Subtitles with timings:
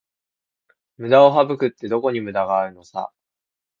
[0.97, 3.11] ムダを省くって、どこにムダがあるのさ